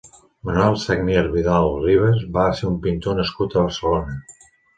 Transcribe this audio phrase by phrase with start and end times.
[0.47, 4.19] Manuel Sagnier Vidal-Ribas va ser un pintor nascut a Barcelona.